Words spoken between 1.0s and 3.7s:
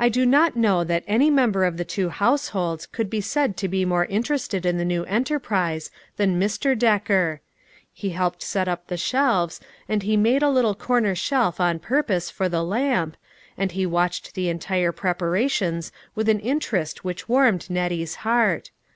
any member of the two households could be said to